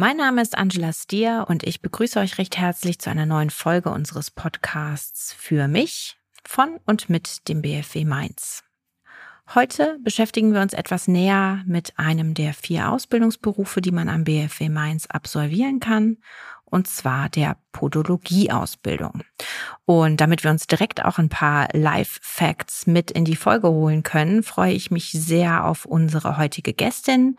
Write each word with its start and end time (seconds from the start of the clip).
Mein 0.00 0.16
Name 0.16 0.40
ist 0.40 0.56
Angela 0.56 0.94
Stier 0.94 1.44
und 1.50 1.62
ich 1.62 1.82
begrüße 1.82 2.18
euch 2.20 2.38
recht 2.38 2.56
herzlich 2.56 2.98
zu 3.00 3.10
einer 3.10 3.26
neuen 3.26 3.50
Folge 3.50 3.90
unseres 3.90 4.30
Podcasts 4.30 5.34
für 5.34 5.68
mich 5.68 6.16
von 6.42 6.80
und 6.86 7.10
mit 7.10 7.46
dem 7.48 7.60
BFW 7.60 8.06
Mainz. 8.06 8.64
Heute 9.54 9.98
beschäftigen 10.02 10.54
wir 10.54 10.62
uns 10.62 10.72
etwas 10.72 11.06
näher 11.06 11.62
mit 11.66 11.98
einem 11.98 12.32
der 12.32 12.54
vier 12.54 12.90
Ausbildungsberufe, 12.90 13.82
die 13.82 13.92
man 13.92 14.08
am 14.08 14.24
BFW 14.24 14.70
Mainz 14.70 15.04
absolvieren 15.04 15.80
kann, 15.80 16.16
und 16.64 16.86
zwar 16.86 17.28
der 17.28 17.58
Podologie-Ausbildung. 17.72 19.22
Und 19.84 20.22
damit 20.22 20.44
wir 20.44 20.50
uns 20.50 20.66
direkt 20.66 21.04
auch 21.04 21.18
ein 21.18 21.28
paar 21.28 21.68
Live-Facts 21.74 22.86
mit 22.86 23.10
in 23.10 23.26
die 23.26 23.36
Folge 23.36 23.68
holen 23.68 24.02
können, 24.02 24.44
freue 24.44 24.72
ich 24.72 24.90
mich 24.90 25.10
sehr 25.12 25.66
auf 25.66 25.84
unsere 25.84 26.38
heutige 26.38 26.72
Gästin. 26.72 27.36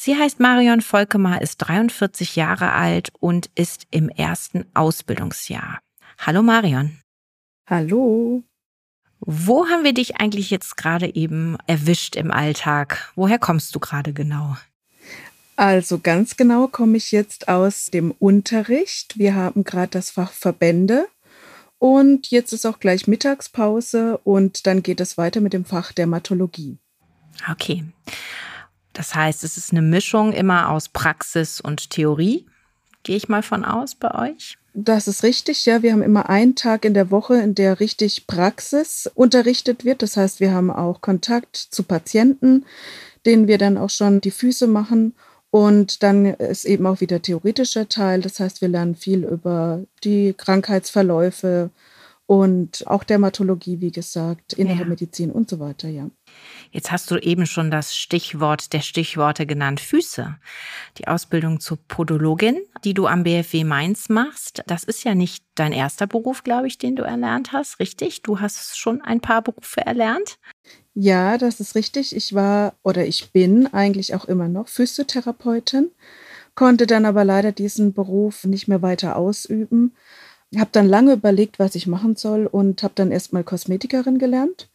Sie 0.00 0.16
heißt 0.16 0.38
Marion 0.38 0.80
Volkemar, 0.80 1.42
ist 1.42 1.56
43 1.56 2.36
Jahre 2.36 2.72
alt 2.72 3.10
und 3.18 3.50
ist 3.56 3.88
im 3.90 4.08
ersten 4.08 4.64
Ausbildungsjahr. 4.72 5.80
Hallo 6.18 6.40
Marion. 6.40 6.98
Hallo. 7.66 8.44
Wo 9.18 9.66
haben 9.66 9.82
wir 9.82 9.92
dich 9.92 10.20
eigentlich 10.20 10.50
jetzt 10.50 10.76
gerade 10.76 11.12
eben 11.16 11.58
erwischt 11.66 12.14
im 12.14 12.30
Alltag? 12.30 13.12
Woher 13.16 13.40
kommst 13.40 13.74
du 13.74 13.80
gerade 13.80 14.12
genau? 14.12 14.56
Also 15.56 15.98
ganz 15.98 16.36
genau 16.36 16.68
komme 16.68 16.96
ich 16.96 17.10
jetzt 17.10 17.48
aus 17.48 17.86
dem 17.86 18.12
Unterricht. 18.12 19.18
Wir 19.18 19.34
haben 19.34 19.64
gerade 19.64 19.90
das 19.90 20.12
Fach 20.12 20.30
Verbände 20.30 21.08
und 21.78 22.30
jetzt 22.30 22.52
ist 22.52 22.66
auch 22.66 22.78
gleich 22.78 23.08
Mittagspause 23.08 24.18
und 24.18 24.68
dann 24.68 24.84
geht 24.84 25.00
es 25.00 25.18
weiter 25.18 25.40
mit 25.40 25.54
dem 25.54 25.64
Fach 25.64 25.90
Dermatologie. 25.90 26.78
Okay. 27.50 27.84
Das 28.98 29.14
heißt, 29.14 29.44
es 29.44 29.56
ist 29.56 29.70
eine 29.70 29.80
Mischung 29.80 30.32
immer 30.32 30.70
aus 30.70 30.88
Praxis 30.88 31.60
und 31.60 31.90
Theorie. 31.90 32.46
Gehe 33.04 33.16
ich 33.16 33.28
mal 33.28 33.44
von 33.44 33.64
aus 33.64 33.94
bei 33.94 34.12
euch? 34.32 34.58
Das 34.74 35.06
ist 35.06 35.22
richtig, 35.22 35.64
ja. 35.66 35.84
Wir 35.84 35.92
haben 35.92 36.02
immer 36.02 36.28
einen 36.28 36.56
Tag 36.56 36.84
in 36.84 36.94
der 36.94 37.12
Woche, 37.12 37.36
in 37.36 37.54
der 37.54 37.78
richtig 37.78 38.26
Praxis 38.26 39.08
unterrichtet 39.14 39.84
wird. 39.84 40.02
Das 40.02 40.16
heißt, 40.16 40.40
wir 40.40 40.50
haben 40.50 40.72
auch 40.72 41.00
Kontakt 41.00 41.54
zu 41.54 41.84
Patienten, 41.84 42.66
denen 43.24 43.46
wir 43.46 43.58
dann 43.58 43.78
auch 43.78 43.90
schon 43.90 44.20
die 44.20 44.32
Füße 44.32 44.66
machen. 44.66 45.14
Und 45.50 46.02
dann 46.02 46.26
ist 46.26 46.64
eben 46.64 46.84
auch 46.84 47.00
wieder 47.00 47.22
theoretischer 47.22 47.88
Teil. 47.88 48.20
Das 48.20 48.40
heißt, 48.40 48.62
wir 48.62 48.68
lernen 48.68 48.96
viel 48.96 49.22
über 49.22 49.84
die 50.02 50.34
Krankheitsverläufe 50.36 51.70
und 52.28 52.86
auch 52.86 53.04
Dermatologie, 53.04 53.80
wie 53.80 53.90
gesagt, 53.90 54.52
innere 54.52 54.80
ja. 54.80 54.84
Medizin 54.84 55.30
und 55.30 55.48
so 55.48 55.60
weiter, 55.60 55.88
ja. 55.88 56.10
Jetzt 56.70 56.92
hast 56.92 57.10
du 57.10 57.16
eben 57.16 57.46
schon 57.46 57.70
das 57.70 57.96
Stichwort 57.96 58.72
der 58.72 58.80
Stichworte 58.80 59.46
genannt, 59.46 59.80
Füße. 59.80 60.36
Die 60.98 61.08
Ausbildung 61.08 61.60
zur 61.60 61.78
Podologin, 61.88 62.58
die 62.84 62.94
du 62.94 63.06
am 63.06 63.22
BFW 63.22 63.64
Mainz 63.64 64.08
machst, 64.08 64.62
das 64.66 64.84
ist 64.84 65.04
ja 65.04 65.14
nicht 65.14 65.44
dein 65.54 65.72
erster 65.72 66.06
Beruf, 66.06 66.44
glaube 66.44 66.66
ich, 66.66 66.78
den 66.78 66.96
du 66.96 67.02
erlernt 67.02 67.52
hast, 67.52 67.80
richtig? 67.80 68.22
Du 68.22 68.40
hast 68.40 68.78
schon 68.78 69.00
ein 69.00 69.20
paar 69.20 69.42
Berufe 69.42 69.80
erlernt? 69.80 70.38
Ja, 70.94 71.38
das 71.38 71.60
ist 71.60 71.74
richtig. 71.74 72.14
Ich 72.14 72.34
war 72.34 72.74
oder 72.82 73.06
ich 73.06 73.30
bin 73.32 73.72
eigentlich 73.72 74.14
auch 74.14 74.24
immer 74.24 74.48
noch 74.48 74.68
Physiotherapeutin, 74.68 75.90
konnte 76.54 76.86
dann 76.86 77.06
aber 77.06 77.24
leider 77.24 77.52
diesen 77.52 77.92
Beruf 77.92 78.44
nicht 78.44 78.68
mehr 78.68 78.82
weiter 78.82 79.16
ausüben. 79.16 79.94
Habe 80.56 80.70
dann 80.72 80.88
lange 80.88 81.12
überlegt, 81.12 81.58
was 81.58 81.74
ich 81.74 81.86
machen 81.86 82.16
soll 82.16 82.46
und 82.46 82.82
habe 82.82 82.94
dann 82.96 83.12
erstmal 83.12 83.44
Kosmetikerin 83.44 84.18
gelernt. 84.18 84.68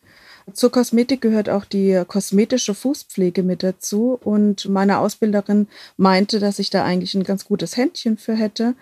Zur 0.51 0.71
Kosmetik 0.71 1.21
gehört 1.21 1.49
auch 1.49 1.65
die 1.65 2.03
kosmetische 2.07 2.73
Fußpflege 2.73 3.43
mit 3.43 3.63
dazu 3.63 4.19
und 4.21 4.67
meine 4.67 4.99
Ausbilderin 4.99 5.67
meinte, 5.95 6.39
dass 6.39 6.59
ich 6.59 6.69
da 6.69 6.83
eigentlich 6.83 7.15
ein 7.15 7.23
ganz 7.23 7.45
gutes 7.45 7.77
Händchen 7.77 8.17
für 8.17 8.35
hätte 8.35 8.75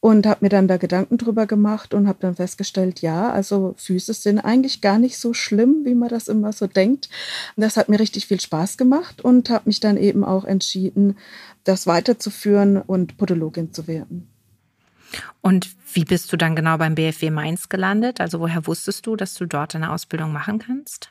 und 0.00 0.26
habe 0.26 0.44
mir 0.44 0.48
dann 0.48 0.68
da 0.68 0.76
Gedanken 0.76 1.18
drüber 1.18 1.46
gemacht 1.46 1.94
und 1.94 2.06
habe 2.06 2.18
dann 2.20 2.36
festgestellt, 2.36 3.00
ja, 3.00 3.30
also 3.30 3.74
Füße 3.76 4.14
sind 4.14 4.38
eigentlich 4.38 4.80
gar 4.80 4.98
nicht 4.98 5.18
so 5.18 5.32
schlimm, 5.32 5.84
wie 5.84 5.94
man 5.94 6.08
das 6.08 6.28
immer 6.28 6.52
so 6.52 6.66
denkt. 6.66 7.08
Das 7.56 7.76
hat 7.76 7.88
mir 7.88 7.98
richtig 7.98 8.26
viel 8.26 8.40
Spaß 8.40 8.76
gemacht 8.76 9.22
und 9.22 9.48
habe 9.50 9.64
mich 9.66 9.80
dann 9.80 9.96
eben 9.96 10.24
auch 10.24 10.44
entschieden, 10.44 11.16
das 11.64 11.86
weiterzuführen 11.86 12.76
und 12.76 13.16
Podologin 13.16 13.72
zu 13.72 13.86
werden. 13.86 14.28
Und 15.40 15.70
wie 15.92 16.04
bist 16.04 16.32
du 16.32 16.36
dann 16.36 16.56
genau 16.56 16.78
beim 16.78 16.94
BFW 16.94 17.30
Mainz 17.30 17.68
gelandet? 17.68 18.20
Also 18.20 18.40
woher 18.40 18.66
wusstest 18.66 19.06
du, 19.06 19.16
dass 19.16 19.34
du 19.34 19.46
dort 19.46 19.74
eine 19.74 19.92
Ausbildung 19.92 20.32
machen 20.32 20.58
kannst? 20.58 21.10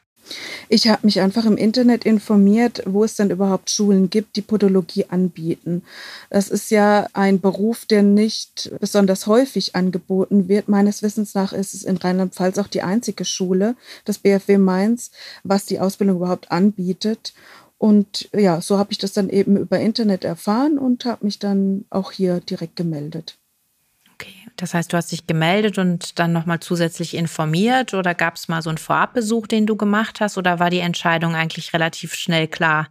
Ich 0.69 0.87
habe 0.87 1.05
mich 1.05 1.21
einfach 1.21 1.45
im 1.45 1.57
Internet 1.57 2.05
informiert, 2.05 2.81
wo 2.85 3.03
es 3.03 3.15
denn 3.15 3.29
überhaupt 3.29 3.69
Schulen 3.69 4.09
gibt, 4.09 4.35
die 4.35 4.41
Podologie 4.41 5.05
anbieten. 5.09 5.83
Das 6.29 6.49
ist 6.49 6.71
ja 6.71 7.07
ein 7.13 7.39
Beruf, 7.39 7.85
der 7.85 8.01
nicht 8.01 8.71
besonders 8.79 9.27
häufig 9.27 9.75
angeboten 9.75 10.47
wird. 10.47 10.67
Meines 10.67 11.03
Wissens 11.03 11.35
nach 11.35 11.53
ist 11.53 11.75
es 11.75 11.83
in 11.83 11.97
Rheinland-Pfalz 11.97 12.57
auch 12.57 12.67
die 12.67 12.81
einzige 12.81 13.25
Schule, 13.25 13.75
das 14.05 14.17
BFW 14.17 14.57
Mainz, 14.57 15.11
was 15.43 15.65
die 15.65 15.79
Ausbildung 15.79 16.17
überhaupt 16.17 16.51
anbietet. 16.51 17.33
Und 17.77 18.29
ja, 18.33 18.61
so 18.61 18.79
habe 18.79 18.91
ich 18.91 18.97
das 18.97 19.13
dann 19.13 19.29
eben 19.29 19.57
über 19.57 19.79
Internet 19.79 20.23
erfahren 20.23 20.79
und 20.79 21.05
habe 21.05 21.25
mich 21.25 21.37
dann 21.37 21.85
auch 21.91 22.11
hier 22.11 22.39
direkt 22.39 22.75
gemeldet. 22.75 23.37
Das 24.57 24.73
heißt, 24.73 24.91
du 24.93 24.97
hast 24.97 25.11
dich 25.11 25.27
gemeldet 25.27 25.77
und 25.77 26.17
dann 26.19 26.31
nochmal 26.31 26.59
zusätzlich 26.59 27.13
informiert 27.13 27.93
oder 27.93 28.13
gab 28.15 28.35
es 28.35 28.47
mal 28.47 28.61
so 28.61 28.69
einen 28.69 28.77
Vorabbesuch, 28.77 29.47
den 29.47 29.65
du 29.65 29.75
gemacht 29.75 30.21
hast 30.21 30.37
oder 30.37 30.59
war 30.59 30.69
die 30.69 30.79
Entscheidung 30.79 31.35
eigentlich 31.35 31.73
relativ 31.73 32.13
schnell 32.15 32.47
klar, 32.47 32.87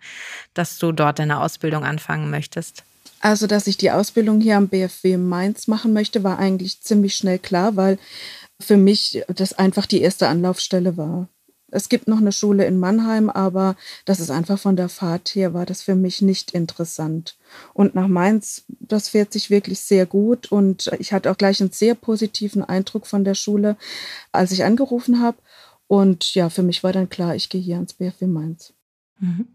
dass 0.53 0.79
du 0.79 0.93
dort 0.93 1.19
deine 1.19 1.41
Ausbildung 1.41 1.85
anfangen 1.85 2.31
möchtest? 2.31 2.85
Also, 3.21 3.47
dass 3.47 3.67
ich 3.67 3.79
die 3.79 3.91
Ausbildung 3.91 4.41
hier 4.43 4.59
am 4.59 4.69
BFW 4.69 5.17
Mainz 5.17 5.67
machen 5.67 5.95
möchte, 5.95 6.23
war 6.23 6.39
eigentlich 6.39 6.83
ziemlich 6.83 7.17
schnell 7.17 7.39
klar, 7.39 7.77
weil 7.77 7.99
für 8.61 8.77
mich 8.77 9.23
das 9.29 9.55
einfach 9.55 9.87
die 9.87 10.03
erste 10.03 10.29
Anlaufstelle 10.29 10.97
war. 10.99 11.29
Es 11.75 11.89
gibt 11.89 12.09
noch 12.09 12.19
eine 12.19 12.33
Schule 12.33 12.65
in 12.65 12.79
Mannheim, 12.79 13.29
aber 13.29 13.77
das 14.05 14.21
ist 14.21 14.31
einfach 14.31 14.59
von 14.59 14.77
der 14.77 14.89
Fahrt 14.89 15.35
her, 15.35 15.55
war 15.55 15.67
das 15.67 15.83
für 15.83 15.95
mich 15.95 16.23
nicht 16.23 16.53
interessant. 16.53 17.37
Und 17.73 17.95
nach 17.95 18.07
Mainz, 18.07 18.65
das 18.69 19.09
fährt 19.09 19.33
sich 19.33 19.51
wirklich 19.51 19.81
sehr 19.81 20.07
gut 20.07 20.53
und 20.53 20.91
ich 20.99 21.13
hatte 21.13 21.31
auch 21.31 21.37
gleich 21.37 21.61
einen 21.61 21.73
sehr 21.73 21.95
positiven 21.95 22.63
Eindruck 22.63 23.07
von 23.07 23.25
der 23.25 23.35
Schule, 23.35 23.77
als 24.33 24.53
ich 24.53 24.65
angerufen 24.65 25.21
habe. 25.21 25.39
Und 25.87 26.35
ja, 26.35 26.49
für 26.49 26.63
mich 26.63 26.83
war 26.85 26.93
dann 26.93 27.09
klar, 27.11 27.35
ich 27.35 27.49
gehe 27.49 27.61
hier 27.61 27.77
ans 27.77 27.95
BFW 27.95 28.27
Mainz. 28.27 28.73
Mhm. 29.19 29.49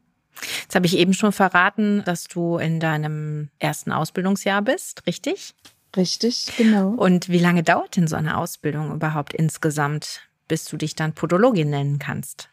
Jetzt 0.62 0.76
habe 0.76 0.86
ich 0.86 0.98
eben 0.98 1.14
schon 1.14 1.32
verraten, 1.32 2.04
dass 2.06 2.26
du 2.26 2.58
in 2.58 2.80
deinem 2.80 3.50
ersten 3.60 3.92
Ausbildungsjahr 3.92 4.62
bist, 4.62 5.06
richtig? 5.08 5.54
Richtig, 5.96 6.54
genau. 6.58 6.90
Und 6.90 7.30
wie 7.30 7.40
lange 7.40 7.64
dauert 7.64 7.96
denn 7.96 8.08
so 8.08 8.16
eine 8.16 8.38
Ausbildung 8.38 8.94
überhaupt 8.94 9.34
insgesamt? 9.34 10.29
Bis 10.50 10.66
du 10.66 10.76
dich 10.76 10.96
dann 10.96 11.14
Podologin 11.14 11.70
nennen 11.70 12.00
kannst. 12.00 12.50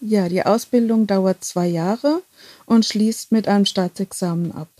Ja, 0.00 0.30
die 0.30 0.46
Ausbildung 0.46 1.06
dauert 1.06 1.44
zwei 1.44 1.66
Jahre 1.66 2.22
und 2.64 2.86
schließt 2.86 3.32
mit 3.32 3.46
einem 3.46 3.66
Staatsexamen 3.66 4.52
ab. 4.52 4.70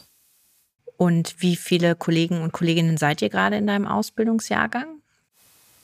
Und 0.97 1.37
wie 1.39 1.57
viele 1.57 1.95
Kollegen 1.95 2.41
und 2.41 2.53
Kolleginnen 2.53 2.97
seid 2.97 3.21
ihr 3.21 3.29
gerade 3.29 3.57
in 3.57 3.67
deinem 3.67 3.87
Ausbildungsjahrgang? 3.87 4.87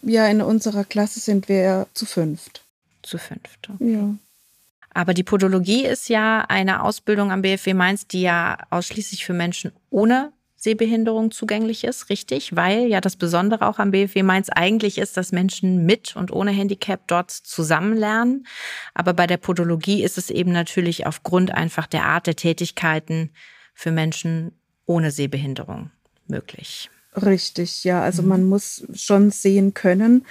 Ja, 0.02 0.26
in 0.26 0.40
unserer 0.40 0.84
Klasse 0.84 1.20
sind 1.20 1.48
wir 1.48 1.86
zu 1.92 2.06
fünft. 2.06 2.62
Zu 3.02 3.18
fünft. 3.18 3.68
Okay. 3.74 3.92
Ja. 3.92 4.14
Aber 4.90 5.12
die 5.12 5.22
Podologie 5.22 5.84
ist 5.84 6.08
ja 6.08 6.46
eine 6.48 6.82
Ausbildung 6.82 7.30
am 7.30 7.42
BFW 7.42 7.74
Mainz, 7.74 8.06
die 8.06 8.22
ja 8.22 8.58
ausschließlich 8.70 9.26
für 9.26 9.34
Menschen 9.34 9.72
ohne 9.90 10.32
Sehbehinderung 10.66 11.30
zugänglich 11.30 11.84
ist, 11.84 12.10
richtig? 12.10 12.56
Weil 12.56 12.88
ja 12.88 13.00
das 13.00 13.14
Besondere 13.14 13.68
auch 13.68 13.78
am 13.78 13.92
BFW 13.92 14.24
Mainz 14.24 14.48
eigentlich 14.48 14.98
ist, 14.98 15.16
dass 15.16 15.30
Menschen 15.30 15.86
mit 15.86 16.16
und 16.16 16.32
ohne 16.32 16.50
Handicap 16.50 17.06
dort 17.06 17.30
zusammen 17.30 17.96
lernen. 17.96 18.48
Aber 18.92 19.14
bei 19.14 19.28
der 19.28 19.36
Podologie 19.36 20.02
ist 20.02 20.18
es 20.18 20.28
eben 20.28 20.50
natürlich 20.50 21.06
aufgrund 21.06 21.52
einfach 21.52 21.86
der 21.86 22.04
Art 22.04 22.26
der 22.26 22.34
Tätigkeiten 22.34 23.30
für 23.74 23.92
Menschen 23.92 24.50
ohne 24.86 25.12
Sehbehinderung 25.12 25.92
möglich. 26.26 26.90
Richtig, 27.14 27.84
ja. 27.84 28.02
Also 28.02 28.22
mhm. 28.22 28.28
man 28.28 28.44
muss 28.44 28.88
schon 28.92 29.30
sehen 29.30 29.72
können. 29.72 30.26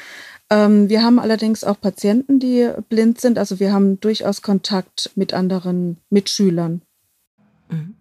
Ähm, 0.50 0.90
wir 0.90 1.02
haben 1.02 1.18
allerdings 1.18 1.64
auch 1.64 1.80
Patienten, 1.80 2.42
die 2.42 2.70
blind 2.90 3.22
sind. 3.22 3.38
Also 3.38 3.62
wir 3.62 3.72
haben 3.72 4.02
durchaus 4.02 4.42
Kontakt 4.42 5.12
mit 5.16 5.34
anderen 5.34 5.98
Mitschülern. 6.10 6.82
Mhm. 7.70 7.96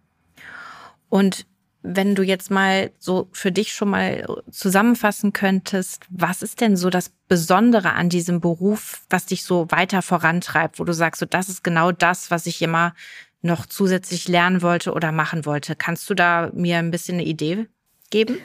Und 1.08 1.46
wenn 1.86 2.14
du 2.14 2.22
jetzt 2.22 2.50
mal 2.50 2.90
so 2.98 3.28
für 3.32 3.52
dich 3.52 3.74
schon 3.74 3.90
mal 3.90 4.24
zusammenfassen 4.50 5.34
könntest, 5.34 6.06
was 6.08 6.42
ist 6.42 6.62
denn 6.62 6.76
so 6.78 6.88
das 6.88 7.12
Besondere 7.28 7.92
an 7.92 8.08
diesem 8.08 8.40
Beruf, 8.40 9.02
was 9.10 9.26
dich 9.26 9.44
so 9.44 9.70
weiter 9.70 10.00
vorantreibt, 10.00 10.80
wo 10.80 10.84
du 10.84 10.94
sagst, 10.94 11.20
so 11.20 11.26
das 11.26 11.50
ist 11.50 11.62
genau 11.62 11.92
das, 11.92 12.30
was 12.30 12.46
ich 12.46 12.62
immer 12.62 12.94
noch 13.42 13.66
zusätzlich 13.66 14.28
lernen 14.28 14.62
wollte 14.62 14.92
oder 14.94 15.12
machen 15.12 15.44
wollte. 15.44 15.76
Kannst 15.76 16.08
du 16.08 16.14
da 16.14 16.50
mir 16.54 16.78
ein 16.78 16.90
bisschen 16.90 17.18
eine 17.18 17.26
Idee 17.26 17.66
geben? 18.10 18.38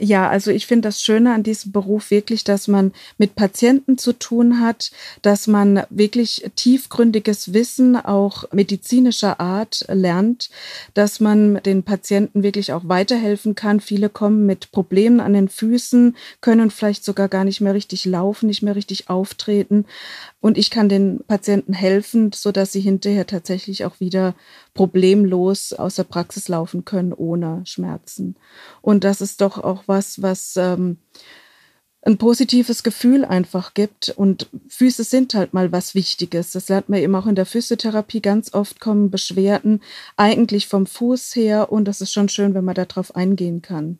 Ja, 0.00 0.28
also 0.28 0.52
ich 0.52 0.66
finde 0.66 0.88
das 0.88 1.02
Schöne 1.02 1.34
an 1.34 1.42
diesem 1.42 1.72
Beruf 1.72 2.12
wirklich, 2.12 2.44
dass 2.44 2.68
man 2.68 2.92
mit 3.18 3.34
Patienten 3.34 3.98
zu 3.98 4.12
tun 4.12 4.60
hat, 4.60 4.92
dass 5.22 5.48
man 5.48 5.82
wirklich 5.90 6.48
tiefgründiges 6.54 7.52
Wissen 7.52 7.96
auch 7.96 8.44
medizinischer 8.52 9.40
Art 9.40 9.84
lernt, 9.88 10.50
dass 10.94 11.18
man 11.18 11.60
den 11.64 11.82
Patienten 11.82 12.44
wirklich 12.44 12.72
auch 12.72 12.82
weiterhelfen 12.84 13.56
kann. 13.56 13.80
Viele 13.80 14.08
kommen 14.08 14.46
mit 14.46 14.70
Problemen 14.70 15.18
an 15.18 15.32
den 15.32 15.48
Füßen, 15.48 16.16
können 16.40 16.70
vielleicht 16.70 17.04
sogar 17.04 17.26
gar 17.26 17.42
nicht 17.42 17.60
mehr 17.60 17.74
richtig 17.74 18.04
laufen, 18.04 18.46
nicht 18.46 18.62
mehr 18.62 18.76
richtig 18.76 19.10
auftreten. 19.10 19.84
Und 20.40 20.58
ich 20.58 20.70
kann 20.70 20.88
den 20.88 21.24
Patienten 21.26 21.72
helfen, 21.72 22.30
so 22.32 22.52
dass 22.52 22.70
sie 22.70 22.80
hinterher 22.80 23.26
tatsächlich 23.26 23.84
auch 23.84 23.98
wieder 23.98 24.36
problemlos 24.74 25.72
aus 25.72 25.96
der 25.96 26.04
Praxis 26.04 26.46
laufen 26.46 26.84
können 26.84 27.12
ohne 27.12 27.62
Schmerzen. 27.64 28.36
Und 28.80 29.02
das 29.02 29.20
ist 29.20 29.40
doch 29.40 29.58
auch 29.58 29.87
was, 29.88 30.22
was 30.22 30.56
ähm, 30.56 30.98
ein 32.02 32.18
positives 32.18 32.82
Gefühl 32.82 33.24
einfach 33.24 33.74
gibt. 33.74 34.10
Und 34.10 34.48
Füße 34.68 35.04
sind 35.04 35.34
halt 35.34 35.52
mal 35.54 35.72
was 35.72 35.94
Wichtiges. 35.94 36.52
Das 36.52 36.68
lernt 36.68 36.88
man 36.88 37.00
eben 37.00 37.14
auch 37.14 37.26
in 37.26 37.34
der 37.34 37.46
Physiotherapie. 37.46 38.20
Ganz 38.20 38.54
oft 38.54 38.80
kommen 38.80 39.10
Beschwerden 39.10 39.82
eigentlich 40.16 40.68
vom 40.68 40.86
Fuß 40.86 41.34
her. 41.36 41.72
Und 41.72 41.86
das 41.86 42.00
ist 42.00 42.12
schon 42.12 42.28
schön, 42.28 42.54
wenn 42.54 42.64
man 42.64 42.74
darauf 42.74 43.16
eingehen 43.16 43.62
kann. 43.62 43.98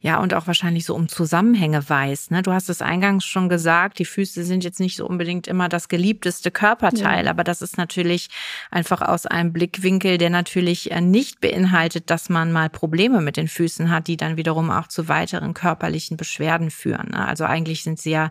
Ja, 0.00 0.18
und 0.18 0.34
auch 0.34 0.46
wahrscheinlich 0.46 0.84
so 0.84 0.94
um 0.94 1.08
Zusammenhänge 1.08 1.88
weiß. 1.88 2.30
Ne? 2.30 2.42
Du 2.42 2.52
hast 2.52 2.68
es 2.68 2.82
eingangs 2.82 3.24
schon 3.24 3.48
gesagt, 3.48 3.98
die 3.98 4.04
Füße 4.04 4.44
sind 4.44 4.64
jetzt 4.64 4.80
nicht 4.80 4.96
so 4.96 5.06
unbedingt 5.06 5.46
immer 5.46 5.68
das 5.68 5.88
geliebteste 5.88 6.50
Körperteil, 6.50 7.24
ja. 7.24 7.30
aber 7.30 7.44
das 7.44 7.62
ist 7.62 7.78
natürlich 7.78 8.28
einfach 8.70 9.02
aus 9.02 9.26
einem 9.26 9.52
Blickwinkel, 9.52 10.18
der 10.18 10.30
natürlich 10.30 10.90
äh, 10.90 11.00
nicht 11.00 11.40
beinhaltet, 11.40 12.10
dass 12.10 12.28
man 12.28 12.52
mal 12.52 12.68
Probleme 12.68 13.20
mit 13.20 13.36
den 13.36 13.48
Füßen 13.48 13.90
hat, 13.90 14.08
die 14.08 14.16
dann 14.16 14.36
wiederum 14.36 14.70
auch 14.70 14.88
zu 14.88 15.08
weiteren 15.08 15.54
körperlichen 15.54 16.16
Beschwerden 16.16 16.70
führen. 16.70 17.10
Ne? 17.10 17.26
Also 17.26 17.44
eigentlich 17.44 17.82
sind 17.82 18.00
sie 18.00 18.10
ja 18.10 18.30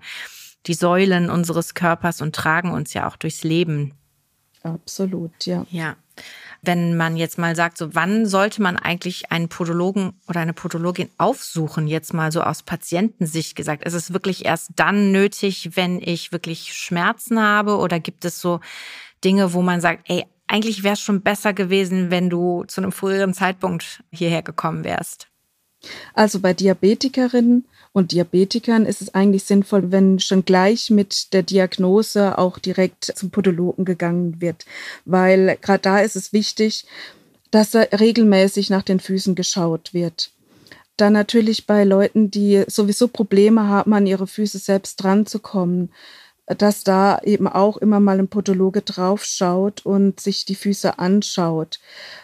die 0.68 0.74
Säulen 0.74 1.30
unseres 1.30 1.74
Körpers 1.74 2.22
und 2.22 2.36
tragen 2.36 2.72
uns 2.72 2.94
ja 2.94 3.08
auch 3.08 3.16
durchs 3.16 3.44
Leben. 3.44 3.94
Absolut, 4.64 5.46
ja. 5.46 5.66
Ja 5.72 5.96
wenn 6.62 6.96
man 6.96 7.18
jetzt 7.18 7.38
mal 7.38 7.56
sagt, 7.56 7.78
so 7.78 7.96
wann 7.96 8.26
sollte 8.26 8.62
man 8.62 8.78
eigentlich 8.78 9.32
einen 9.32 9.50
Podologen 9.50 10.14
oder 10.28 10.42
eine 10.42 10.54
Podologin 10.54 11.10
aufsuchen, 11.18 11.88
jetzt 11.88 12.14
mal 12.14 12.32
so 12.32 12.42
aus 12.42 12.64
Patientensicht 12.64 13.56
gesagt? 13.56 13.84
Ist 13.84 13.94
es 13.94 14.14
wirklich 14.14 14.46
erst 14.46 14.72
dann 14.76 15.12
nötig, 15.12 15.72
wenn 15.76 16.00
ich 16.00 16.32
wirklich 16.32 16.74
Schmerzen 16.74 17.42
habe 17.42 17.78
oder 17.78 18.00
gibt 18.00 18.26
es 18.26 18.40
so 18.40 18.60
Dinge, 19.24 19.54
wo 19.54 19.62
man 19.62 19.82
sagt, 19.82 20.10
ey, 20.10 20.26
eigentlich 20.48 20.84
wäre 20.84 20.94
es 20.94 21.02
schon 21.02 21.22
besser 21.22 21.54
gewesen, 21.54 22.12
wenn 22.12 22.30
du 22.30 22.64
zu 22.68 22.82
einem 22.82 22.92
früheren 22.92 23.34
Zeitpunkt 23.34 24.04
hierher 24.12 24.44
gekommen 24.44 24.84
wärst? 24.84 25.31
Also 26.14 26.40
bei 26.40 26.54
Diabetikerinnen 26.54 27.66
und 27.94 28.12
Diabetikern 28.12 28.86
ist 28.86 29.02
es 29.02 29.14
eigentlich 29.14 29.44
sinnvoll, 29.44 29.92
wenn 29.92 30.20
schon 30.20 30.46
gleich 30.46 30.90
mit 30.90 31.34
der 31.34 31.44
Diagnose 31.44 32.38
auch 32.38 32.60
direkt 32.60 33.06
zum 33.06 33.32
Podologen 33.32 33.86
gegangen 33.86 34.42
wird, 34.42 34.66
weil 35.06 35.58
gerade 35.62 35.82
da 35.82 36.00
ist 36.00 36.16
es 36.16 36.32
wichtig, 36.34 36.86
dass 37.52 37.72
da 37.72 37.82
regelmäßig 37.82 38.70
nach 38.70 38.84
den 38.84 39.00
Füßen 39.00 39.36
geschaut 39.36 39.94
wird. 39.94 40.32
Dann 40.96 41.14
natürlich 41.14 41.66
bei 41.66 41.84
Leuten, 41.84 42.32
die 42.32 42.64
sowieso 42.68 43.08
Probleme 43.08 43.68
haben, 43.68 43.94
an 43.94 44.08
ihre 44.08 44.28
Füße 44.28 44.60
selbst 44.60 44.98
dran 44.98 45.26
zu 45.26 45.40
kommen, 45.40 45.90
dass 46.58 46.84
da 46.84 47.20
eben 47.24 47.48
auch 47.48 47.78
immer 47.78 48.00
mal 48.00 48.20
ein 48.20 48.28
Podologe 48.28 48.82
draufschaut 48.82 49.86
und 49.86 50.20
sich 50.20 50.46
die 50.46 50.56
Füße 50.56 51.00
anschaut. 51.00 51.80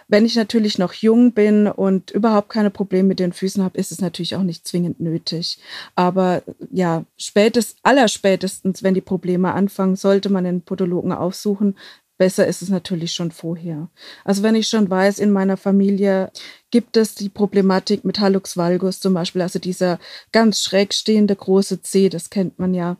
Wenn 0.07 0.25
ich 0.25 0.35
natürlich 0.35 0.77
noch 0.77 0.93
jung 0.93 1.33
bin 1.33 1.67
und 1.67 2.11
überhaupt 2.11 2.49
keine 2.49 2.69
Probleme 2.69 3.09
mit 3.09 3.19
den 3.19 3.33
Füßen 3.33 3.63
habe, 3.63 3.77
ist 3.77 3.91
es 3.91 4.01
natürlich 4.01 4.35
auch 4.35 4.43
nicht 4.43 4.67
zwingend 4.67 4.99
nötig. 4.99 5.59
Aber 5.95 6.43
ja, 6.71 7.03
spätest, 7.17 7.77
allerspätestens, 7.83 8.83
wenn 8.83 8.93
die 8.93 9.01
Probleme 9.01 9.53
anfangen, 9.53 9.95
sollte 9.95 10.29
man 10.29 10.45
den 10.45 10.61
Podologen 10.61 11.11
aufsuchen, 11.11 11.75
Besser 12.17 12.47
ist 12.47 12.63
es 12.63 12.69
natürlich 12.69 13.13
schon 13.13 13.31
vorher. 13.31 13.89
Also 14.23 14.41
wenn 14.41 14.55
ich 14.55 14.67
schon 14.67 14.89
weiß, 14.89 15.19
in 15.19 15.31
meiner 15.31 15.55
Familie 15.55 16.31
gibt 16.71 16.97
es 16.97 17.13
die 17.13 17.29
Problematik 17.29 18.03
mit 18.05 18.19
Hallux 18.19 18.57
valgus 18.57 18.99
zum 18.99 19.13
Beispiel, 19.13 19.43
also 19.43 19.59
dieser 19.59 19.99
ganz 20.31 20.63
schräg 20.63 20.93
stehende 20.93 21.35
große 21.35 21.81
C, 21.83 22.09
das 22.09 22.29
kennt 22.29 22.57
man 22.57 22.73
ja. 22.73 22.97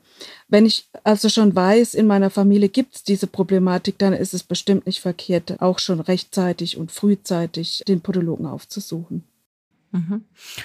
Wenn 0.47 0.65
ich 0.67 0.87
also 1.03 1.29
schon 1.29 1.55
weiß, 1.55 1.95
in 1.95 2.05
meiner 2.05 2.29
Familie 2.29 2.69
gibt 2.69 2.95
es 2.95 3.03
diese 3.03 3.27
Problematik, 3.27 3.97
dann 3.97 4.13
ist 4.13 4.35
es 4.35 4.43
bestimmt 4.43 4.85
nicht 4.85 4.99
verkehrt, 4.99 5.61
auch 5.61 5.79
schon 5.79 5.99
rechtzeitig 5.99 6.77
und 6.77 6.91
frühzeitig 6.91 7.83
den 7.87 8.01
Podologen 8.01 8.45
aufzusuchen. 8.45 9.23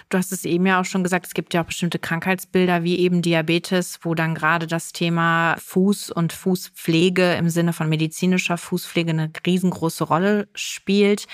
Du 0.09 0.19
hast 0.19 0.33
es 0.33 0.45
eben 0.45 0.67
ja 0.67 0.81
auch 0.81 0.85
schon 0.85 1.03
gesagt, 1.03 1.27
es 1.27 1.35
gibt 1.35 1.55
ja 1.55 1.63
auch 1.63 1.67
bestimmte 1.67 1.99
Krankheitsbilder 1.99 2.83
wie 2.83 2.99
eben 2.99 3.23
Diabetes, 3.23 3.99
wo 4.03 4.15
dann 4.15 4.35
gerade 4.35 4.67
das 4.67 4.93
Thema 4.93 5.57
Fuß 5.59 6.11
und 6.11 6.33
Fußpflege 6.33 7.35
im 7.35 7.49
Sinne 7.49 7.73
von 7.73 7.89
medizinischer 7.89 8.59
Fußpflege 8.59 9.11
eine 9.11 9.31
riesengroße 9.47 10.05
Rolle 10.05 10.49
spielt. 10.55 11.27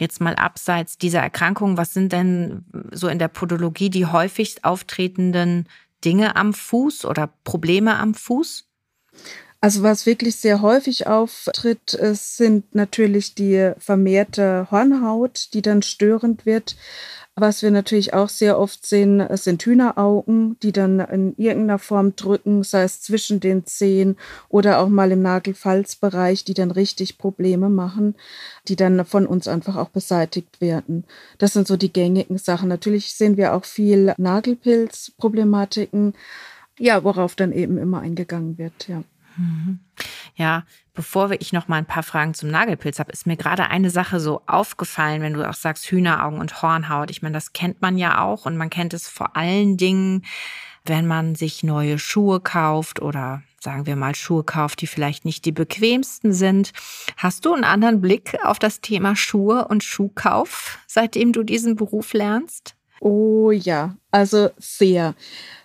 Jetzt 0.00 0.20
mal 0.20 0.36
abseits 0.36 0.96
dieser 0.96 1.20
Erkrankung, 1.20 1.76
was 1.76 1.92
sind 1.92 2.12
denn 2.12 2.64
so 2.92 3.08
in 3.08 3.18
der 3.18 3.28
Podologie 3.28 3.90
die 3.90 4.06
häufigst 4.06 4.64
auftretenden 4.64 5.68
Dinge 6.04 6.36
am 6.36 6.54
Fuß 6.54 7.04
oder 7.04 7.30
Probleme 7.42 7.96
am 7.96 8.14
Fuß? 8.14 8.68
Also 9.60 9.82
was 9.82 10.06
wirklich 10.06 10.36
sehr 10.36 10.62
häufig 10.62 11.08
auftritt, 11.08 11.98
sind 12.12 12.76
natürlich 12.76 13.34
die 13.34 13.72
vermehrte 13.78 14.68
Hornhaut, 14.70 15.52
die 15.52 15.62
dann 15.62 15.82
störend 15.82 16.46
wird. 16.46 16.76
Was 17.40 17.62
wir 17.62 17.70
natürlich 17.70 18.14
auch 18.14 18.28
sehr 18.28 18.58
oft 18.58 18.84
sehen, 18.84 19.24
sind 19.36 19.62
Hühneraugen, 19.62 20.58
die 20.60 20.72
dann 20.72 20.98
in 20.98 21.34
irgendeiner 21.36 21.78
Form 21.78 22.16
drücken, 22.16 22.64
sei 22.64 22.82
es 22.82 23.00
zwischen 23.00 23.38
den 23.38 23.64
Zehen 23.64 24.16
oder 24.48 24.80
auch 24.80 24.88
mal 24.88 25.12
im 25.12 25.22
Nagelfalzbereich, 25.22 26.42
die 26.42 26.54
dann 26.54 26.72
richtig 26.72 27.16
Probleme 27.16 27.68
machen, 27.68 28.16
die 28.66 28.74
dann 28.74 29.04
von 29.04 29.24
uns 29.24 29.46
einfach 29.46 29.76
auch 29.76 29.90
beseitigt 29.90 30.60
werden. 30.60 31.04
Das 31.38 31.52
sind 31.52 31.68
so 31.68 31.76
die 31.76 31.92
gängigen 31.92 32.38
Sachen. 32.38 32.68
Natürlich 32.68 33.14
sehen 33.14 33.36
wir 33.36 33.54
auch 33.54 33.64
viel 33.64 34.14
Nagelpilzproblematiken, 34.16 36.14
ja, 36.76 37.04
worauf 37.04 37.36
dann 37.36 37.52
eben 37.52 37.78
immer 37.78 38.00
eingegangen 38.00 38.58
wird, 38.58 38.88
ja. 38.88 39.04
Ja, 40.34 40.64
bevor 40.94 41.30
ich 41.32 41.52
noch 41.52 41.68
mal 41.68 41.76
ein 41.76 41.86
paar 41.86 42.02
Fragen 42.02 42.34
zum 42.34 42.50
Nagelpilz 42.50 42.98
habe, 42.98 43.12
ist 43.12 43.26
mir 43.26 43.36
gerade 43.36 43.70
eine 43.70 43.90
Sache 43.90 44.20
so 44.20 44.42
aufgefallen, 44.46 45.22
wenn 45.22 45.34
du 45.34 45.48
auch 45.48 45.54
sagst 45.54 45.90
Hühneraugen 45.90 46.38
und 46.38 46.62
Hornhaut. 46.62 47.10
Ich 47.10 47.22
meine, 47.22 47.34
das 47.34 47.52
kennt 47.52 47.82
man 47.82 47.98
ja 47.98 48.22
auch 48.22 48.46
und 48.46 48.56
man 48.56 48.70
kennt 48.70 48.94
es 48.94 49.08
vor 49.08 49.36
allen 49.36 49.76
Dingen, 49.76 50.24
wenn 50.84 51.06
man 51.06 51.34
sich 51.34 51.62
neue 51.62 51.98
Schuhe 51.98 52.40
kauft 52.40 53.02
oder 53.02 53.42
sagen 53.60 53.86
wir 53.86 53.96
mal 53.96 54.14
Schuhe 54.14 54.44
kauft, 54.44 54.80
die 54.80 54.86
vielleicht 54.86 55.24
nicht 55.24 55.44
die 55.44 55.52
bequemsten 55.52 56.32
sind. 56.32 56.72
Hast 57.16 57.44
du 57.44 57.52
einen 57.52 57.64
anderen 57.64 58.00
Blick 58.00 58.36
auf 58.44 58.58
das 58.58 58.80
Thema 58.80 59.16
Schuhe 59.16 59.66
und 59.68 59.82
Schuhkauf, 59.82 60.78
seitdem 60.86 61.32
du 61.32 61.42
diesen 61.42 61.76
Beruf 61.76 62.12
lernst? 62.12 62.77
Oh 63.00 63.50
ja, 63.52 63.96
also 64.10 64.50
sehr. 64.58 65.14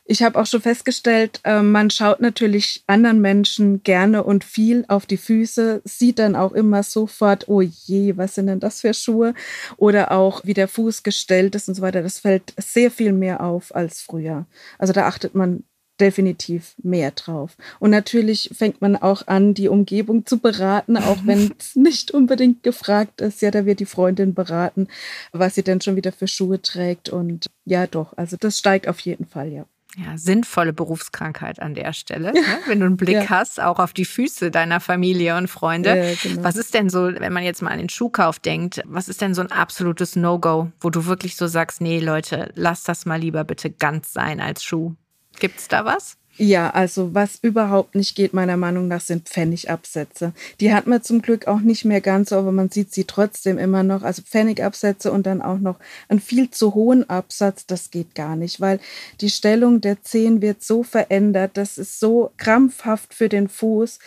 Ich 0.06 0.22
habe 0.22 0.40
auch 0.40 0.46
schon 0.46 0.62
festgestellt, 0.62 1.40
äh, 1.46 1.62
man 1.62 1.90
schaut 1.90 2.20
natürlich 2.20 2.84
anderen 2.88 3.22
Menschen 3.22 3.84
gerne 3.84 4.24
und 4.24 4.44
viel 4.44 4.84
auf 4.90 5.06
die 5.06 5.18
Füße, 5.18 5.82
sieht 5.86 6.20
dann 6.20 6.36
auch 6.36 6.52
immer 6.52 6.84
sofort, 6.84 7.48
oh 7.48 7.62
je, 7.62 8.18
was 8.18 8.36
sind 8.36 8.48
denn 8.48 8.60
das 8.60 8.82
für 8.82 8.94
Schuhe? 8.94 9.34
Oder 9.78 10.12
auch, 10.12 10.44
wie 10.44 10.54
der 10.54 10.68
Fuß 10.68 11.04
gestellt 11.04 11.56
ist 11.56 11.70
und 11.70 11.76
so 11.76 11.82
weiter. 11.82 12.04
Das 12.04 12.20
fällt 12.20 12.54
sehr 12.58 12.92
viel 12.92 13.14
mehr 13.14 13.42
auf 13.42 13.74
als 13.74 14.02
früher. 14.02 14.46
Also 14.78 14.92
da 14.92 15.08
achtet 15.08 15.36
man 15.36 15.64
definitiv 16.04 16.76
mehr 16.84 17.12
drauf. 17.12 17.56
Und 17.80 17.92
natürlich 17.92 18.50
fängt 18.54 18.82
man 18.82 18.96
auch 18.96 19.28
an, 19.28 19.54
die 19.54 19.70
Umgebung 19.70 20.26
zu 20.26 20.38
beraten, 20.38 20.98
auch 20.98 21.20
wenn 21.26 21.54
es 21.58 21.76
nicht 21.76 22.12
unbedingt 22.12 22.62
gefragt 22.62 23.22
ist. 23.22 23.42
Ja, 23.42 23.52
da 23.52 23.66
wird 23.66 23.80
die 23.80 23.86
Freundin 23.86 24.34
beraten, 24.34 24.88
was 25.32 25.56
sie 25.56 25.64
denn 25.64 25.82
schon 25.82 25.96
wieder 25.96 26.12
für 26.12 26.28
Schuhe 26.28 26.62
trägt. 26.62 27.10
Und 27.10 27.48
ja, 27.66 27.88
doch, 27.88 28.18
also 28.18 28.36
das 28.38 28.58
steigt 28.58 28.88
auf 28.88 29.00
jeden 29.00 29.26
Fall, 29.26 29.52
ja 29.52 29.66
ja, 29.98 30.18
sinnvolle 30.18 30.74
Berufskrankheit 30.74 31.62
an 31.62 31.76
der 31.76 31.94
Stelle, 31.94 32.34
ne? 32.34 32.42
wenn 32.68 32.80
du 32.80 32.86
einen 32.86 32.98
Blick 32.98 33.16
ja. 33.16 33.30
hast, 33.30 33.62
auch 33.62 33.80
auf 33.80 33.94
die 33.94 34.06
Füße 34.06 34.50
deiner 34.50 34.80
Familie 34.80 35.38
und 35.38 35.48
Freunde. 35.48 35.90
Ja, 35.90 36.16
genau. 36.22 36.44
Was 36.44 36.56
ist 36.56 36.74
denn 36.74 36.90
so, 36.90 37.14
wenn 37.14 37.34
man 37.34 37.44
jetzt 37.44 37.62
mal 37.62 37.72
an 37.72 37.78
den 37.78 37.90
Schuhkauf 37.90 38.40
denkt, 38.40 38.82
was 38.86 39.08
ist 39.08 39.22
denn 39.22 39.34
so 39.34 39.42
ein 39.42 39.52
absolutes 39.52 40.16
No-Go, 40.16 40.72
wo 40.80 40.90
du 40.90 41.06
wirklich 41.06 41.36
so 41.36 41.48
sagst, 41.48 41.82
nee 41.82 42.00
Leute, 42.00 42.52
lass 42.56 42.84
das 42.84 43.06
mal 43.06 43.20
lieber 43.20 43.44
bitte 43.44 43.70
ganz 43.70 44.14
sein 44.14 44.40
als 44.40 44.64
Schuh? 44.64 44.96
Gibt's 45.40 45.68
da 45.68 45.86
was? 45.86 46.18
Ja, 46.38 46.72
also 46.72 47.14
was 47.14 47.38
überhaupt 47.44 47.94
nicht 47.94 48.16
geht, 48.16 48.34
meiner 48.34 48.58
Meinung 48.58 48.88
nach, 48.88 49.02
sind 49.02 49.30
Pfennigabsätze. 49.30 50.34
Die 50.60 50.74
hat 50.74 50.88
man 50.88 51.04
zum 51.04 51.22
Glück 51.22 51.48
auch 51.48 51.60
nicht 51.60 51.86
mehr 51.86 52.02
ganz 52.02 52.30
so, 52.30 52.38
aber 52.38 52.52
man 52.52 52.72
sieht 52.72 52.92
sie 52.92 53.04
trotzdem 53.04 53.60
immer 53.60 53.84
noch. 53.84 54.02
Also 54.02 54.24
Pfennigabsätze 54.24 55.12
und 55.12 55.28
dann 55.28 55.44
auch 55.44 55.60
noch 55.60 55.78
einen 56.10 56.20
viel 56.20 56.50
zu 56.50 56.74
hohen 56.74 57.08
Absatz, 57.08 57.68
das 57.68 57.92
geht 57.92 58.16
gar 58.16 58.36
nicht, 58.36 58.60
weil 58.60 58.80
die 59.22 59.30
Stellung 59.30 59.80
der 59.80 60.02
Zehen 60.02 60.42
wird 60.42 60.64
so 60.64 60.82
verändert, 60.82 61.52
das 61.54 61.78
ist 61.78 62.00
so 62.00 62.32
krampfhaft 62.38 63.14
für 63.14 63.30
den 63.30 63.48
Fuß. 63.48 64.00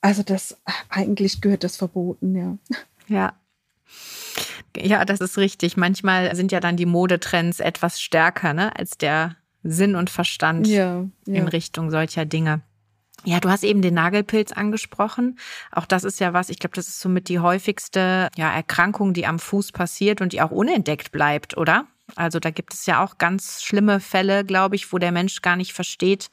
Also 0.00 0.22
das 0.22 0.56
eigentlich 0.88 1.40
gehört 1.40 1.64
das 1.64 1.76
verboten, 1.76 2.36
ja. 2.36 2.58
Ja, 3.08 3.34
Ja, 4.76 5.04
das 5.04 5.20
ist 5.20 5.36
richtig. 5.36 5.76
Manchmal 5.76 6.34
sind 6.36 6.52
ja 6.52 6.60
dann 6.60 6.76
die 6.76 6.86
Modetrends 6.86 7.60
etwas 7.60 8.00
stärker 8.00 8.54
ne, 8.54 8.74
als 8.76 8.96
der 8.96 9.36
Sinn 9.62 9.96
und 9.96 10.10
Verstand 10.10 10.66
ja, 10.66 11.04
ja. 11.26 11.34
in 11.34 11.48
Richtung 11.48 11.90
solcher 11.90 12.24
Dinge. 12.24 12.62
Ja, 13.24 13.38
du 13.38 13.50
hast 13.50 13.62
eben 13.62 13.82
den 13.82 13.94
Nagelpilz 13.94 14.52
angesprochen. 14.52 15.38
Auch 15.70 15.86
das 15.86 16.02
ist 16.02 16.18
ja 16.18 16.32
was, 16.32 16.48
ich 16.48 16.58
glaube, 16.58 16.74
das 16.74 16.88
ist 16.88 17.00
somit 17.00 17.28
die 17.28 17.38
häufigste 17.38 18.28
ja, 18.36 18.52
Erkrankung, 18.52 19.12
die 19.12 19.26
am 19.26 19.38
Fuß 19.38 19.72
passiert 19.72 20.20
und 20.20 20.32
die 20.32 20.42
auch 20.42 20.50
unentdeckt 20.50 21.12
bleibt, 21.12 21.56
oder? 21.56 21.86
Also 22.16 22.40
da 22.40 22.50
gibt 22.50 22.74
es 22.74 22.86
ja 22.86 23.02
auch 23.02 23.18
ganz 23.18 23.62
schlimme 23.62 24.00
Fälle, 24.00 24.44
glaube 24.44 24.74
ich, 24.74 24.92
wo 24.92 24.98
der 24.98 25.12
Mensch 25.12 25.40
gar 25.40 25.56
nicht 25.56 25.72
versteht, 25.72 26.30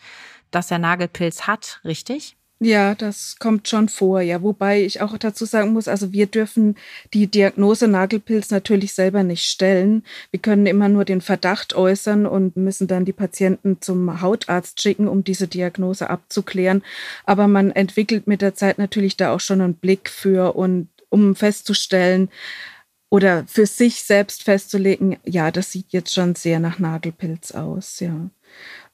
dass 0.52 0.72
er 0.72 0.80
Nagelpilz 0.80 1.46
hat, 1.46 1.80
richtig? 1.86 2.38
Ja, 2.62 2.94
das 2.94 3.38
kommt 3.39 3.70
schon 3.70 3.88
vor, 3.88 4.20
ja. 4.20 4.42
Wobei 4.42 4.84
ich 4.84 5.00
auch 5.00 5.18
dazu 5.18 5.46
sagen 5.46 5.72
muss, 5.72 5.88
also 5.88 6.12
wir 6.12 6.25
dürfen 6.28 6.75
die 7.13 7.28
Diagnose 7.28 7.88
Nagelpilz 7.88 8.50
natürlich 8.51 8.94
selber 8.94 9.24
nicht 9.24 9.46
stellen. 9.46 10.04
Wir 10.32 10.42
können 10.42 10.66
immer 10.66 10.89
nur 10.89 11.06
den 11.06 11.22
Verdacht 11.22 11.74
äußern 11.74 12.25
und 12.25 12.58
müssen 12.58 12.88
dann 12.88 13.06
die 13.06 13.13
Patienten 13.13 13.78
zum 13.80 14.22
Hautarzt 14.22 14.82
schicken, 14.82 15.08
um 15.08 15.24
diese 15.24 15.48
Diagnose 15.48 16.10
abzuklären. 16.10 16.84
Aber 17.24 17.48
man 17.48 17.72
entwickelt 17.72 18.28
mit 18.28 18.42
der 18.42 18.56
Zeit 18.56 18.78
natürlich 18.78 19.16
da 19.16 19.34
auch 19.34 19.39
schon 19.39 19.62
einen 19.62 19.75
Blick 19.75 20.10
für 20.10 20.54
und 20.58 20.89
um 21.10 21.36
festzustellen, 21.36 22.30
oder 23.12 23.44
für 23.48 23.66
sich 23.66 24.04
selbst 24.04 24.44
festzulegen, 24.44 25.18
ja, 25.25 25.50
das 25.50 25.72
sieht 25.72 25.88
jetzt 25.89 26.13
schon 26.13 26.36
sehr 26.36 26.60
nach 26.60 26.78
Nagelpilz 26.78 27.54
aus, 27.54 28.00
ja 28.00 28.30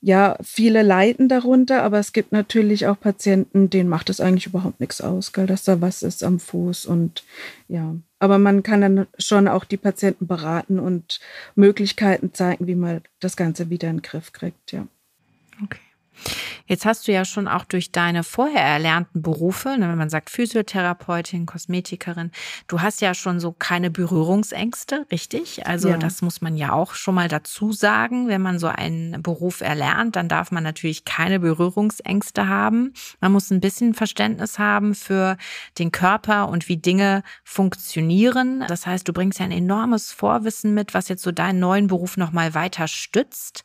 ja, 0.05 0.38
viele 0.43 0.83
leiden 0.83 1.29
darunter, 1.29 1.81
aber 1.81 1.97
es 1.97 2.13
gibt 2.13 2.31
natürlich 2.31 2.85
auch 2.85 3.00
Patienten, 3.00 3.71
denen 3.71 3.89
macht 3.89 4.12
es 4.12 4.21
eigentlich 4.21 4.45
überhaupt 4.45 4.79
nichts 4.79 5.01
aus, 5.01 5.33
gell, 5.33 5.47
dass 5.47 5.63
da 5.63 5.81
was 5.81 6.03
ist 6.03 6.24
am 6.24 6.39
Fuß 6.39 6.85
und 6.85 7.24
ja. 7.67 7.95
Aber 8.19 8.38
man 8.38 8.62
kann 8.62 8.81
dann 8.81 9.07
schon 9.17 9.47
auch 9.47 9.65
die 9.65 9.77
Patienten 9.77 10.27
beraten 10.27 10.77
und 10.77 11.19
Möglichkeiten 11.55 12.35
zeigen, 12.35 12.67
wie 12.67 12.75
man 12.75 13.01
das 13.19 13.35
Ganze 13.35 13.71
wieder 13.71 13.89
in 13.89 13.97
den 13.97 14.01
Griff 14.03 14.31
kriegt, 14.31 14.74
ja. 14.74 14.85
Okay. 15.63 15.79
Jetzt 16.67 16.86
hast 16.86 17.07
du 17.07 17.12
ja 17.12 17.25
schon 17.25 17.48
auch 17.48 17.65
durch 17.65 17.91
deine 17.91 18.24
vorher 18.24 18.62
erlernten 18.62 19.22
Berufe, 19.22 19.77
ne, 19.77 19.89
wenn 19.89 19.98
man 19.98 20.10
sagt 20.10 20.29
Physiotherapeutin, 20.29 21.45
Kosmetikerin, 21.45 22.31
du 22.67 22.81
hast 22.81 23.01
ja 23.01 23.13
schon 23.13 23.39
so 23.39 23.51
keine 23.51 23.91
Berührungsängste, 23.91 25.05
richtig? 25.12 25.67
Also 25.67 25.89
ja. 25.89 25.98
das 25.98 26.22
muss 26.22 26.41
man 26.41 26.57
ja 26.57 26.74
auch 26.74 26.95
schon 26.95 27.15
mal 27.15 27.27
dazu 27.27 27.72
sagen. 27.72 28.27
Wenn 28.27 28.41
man 28.41 28.60
so 28.60 28.67
einen 28.67 29.22
Beruf 29.22 29.62
erlernt, 29.62 30.15
dann 30.15 30.27
darf 30.27 30.51
man 30.51 30.63
natürlich 30.63 31.05
keine 31.05 31.39
Berührungsängste 31.39 32.48
haben. 32.48 32.93
Man 33.19 33.31
muss 33.31 33.51
ein 33.51 33.62
bisschen 33.62 33.93
Verständnis 33.93 34.57
haben 34.60 34.95
für 34.95 35.38
den 35.77 35.91
Körper 35.91 36.50
und 36.50 36.67
wie 36.67 36.77
Dinge 36.77 37.24
funktionieren. 37.43 38.63
Das 38.67 38.86
heißt, 38.86 39.07
du 39.07 39.13
bringst 39.13 39.39
ja 39.39 39.45
ein 39.45 39.51
enormes 39.51 40.12
Vorwissen 40.12 40.74
mit, 40.74 40.93
was 40.93 41.10
jetzt 41.10 41.24
so 41.24 41.31
deinen 41.31 41.60
neuen 41.60 41.88
Beruf 41.88 42.17
nochmal 42.17 42.53
weiter 42.53 42.88
stützt. 42.88 43.63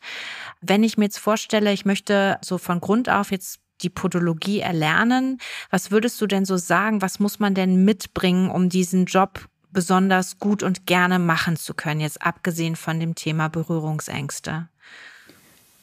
Wenn 0.61 0.83
ich 0.83 0.97
mir 0.97 1.05
jetzt 1.05 1.19
vorstelle, 1.19 1.73
ich 1.73 1.85
möchte 1.85 2.37
so 2.43 2.57
von 2.57 2.81
Grund 2.81 3.09
auf 3.09 3.31
jetzt 3.31 3.59
die 3.81 3.89
Podologie 3.89 4.59
erlernen, 4.59 5.39
was 5.69 5.91
würdest 5.91 6.21
du 6.21 6.27
denn 6.27 6.45
so 6.45 6.57
sagen, 6.57 7.01
was 7.01 7.19
muss 7.19 7.39
man 7.39 7.55
denn 7.55 7.83
mitbringen, 7.83 8.49
um 8.49 8.69
diesen 8.69 9.05
Job 9.05 9.47
besonders 9.71 10.39
gut 10.39 10.63
und 10.63 10.85
gerne 10.85 11.17
machen 11.17 11.55
zu 11.55 11.73
können, 11.73 12.01
jetzt 12.01 12.21
abgesehen 12.21 12.75
von 12.75 12.99
dem 12.99 13.15
Thema 13.15 13.47
Berührungsängste? 13.47 14.67